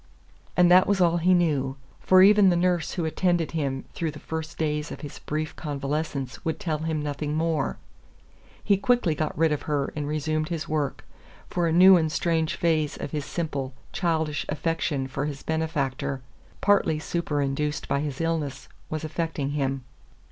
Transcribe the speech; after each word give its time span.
And 0.57 0.71
that 0.71 0.87
was 0.87 0.99
all 0.99 1.17
he 1.17 1.31
knew. 1.35 1.75
For 1.99 2.23
even 2.23 2.49
the 2.49 2.55
nurse 2.55 2.93
who 2.93 3.05
attended 3.05 3.51
him 3.51 3.85
through 3.93 4.09
the 4.09 4.17
first 4.17 4.57
days 4.57 4.91
of 4.91 5.01
his 5.01 5.19
brief 5.19 5.55
convalescence 5.55 6.43
would 6.43 6.59
tell 6.59 6.79
him 6.79 7.03
nothing 7.03 7.35
more. 7.35 7.77
He 8.63 8.77
quickly 8.77 9.13
got 9.13 9.37
rid 9.37 9.51
of 9.51 9.61
her 9.69 9.93
and 9.95 10.07
resumed 10.07 10.49
his 10.49 10.67
work, 10.67 11.05
for 11.51 11.67
a 11.67 11.71
new 11.71 11.97
and 11.97 12.11
strange 12.11 12.55
phase 12.55 12.97
of 12.97 13.11
his 13.11 13.25
simple, 13.25 13.75
childish 13.93 14.43
affection 14.49 15.07
for 15.07 15.25
his 15.27 15.43
benefactor, 15.43 16.21
partly 16.61 16.97
superinduced 16.97 17.87
by 17.87 17.99
his 17.99 18.19
illness, 18.19 18.67
was 18.89 19.03
affecting 19.03 19.51
him. 19.51 19.83